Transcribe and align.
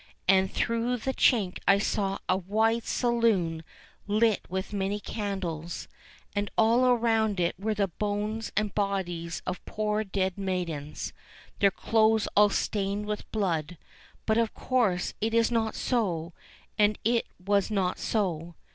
And 0.27 0.51
through 0.51 0.97
the 0.97 1.13
chink 1.13 1.59
I 1.67 1.77
saw 1.77 2.17
a 2.27 2.35
wide 2.35 2.85
saloon 2.85 3.63
lit 4.07 4.41
with 4.49 4.73
many 4.73 4.99
candles, 4.99 5.87
and 6.35 6.49
all 6.57 6.91
round 6.95 7.39
it 7.39 7.53
were 7.59 7.75
the 7.75 7.87
bones 7.87 8.51
and 8.57 8.73
bodies 8.73 9.43
of 9.45 9.63
poor 9.65 10.03
dead 10.03 10.39
maidens, 10.39 11.13
their 11.59 11.69
clothes 11.69 12.27
all 12.35 12.49
stained 12.49 13.05
with 13.05 13.31
blood; 13.31 13.77
but 14.25 14.39
of 14.39 14.55
course 14.55 15.13
it 15.21 15.35
is 15.35 15.51
not 15.51 15.75
so, 15.75 16.33
and 16.79 16.97
it 17.03 17.27
was 17.37 17.69
not 17.69 17.99
so." 17.99 18.55